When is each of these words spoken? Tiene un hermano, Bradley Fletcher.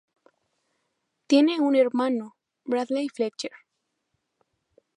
Tiene 1.27 1.59
un 1.59 1.75
hermano, 1.75 2.35
Bradley 2.65 3.07
Fletcher. 3.07 3.51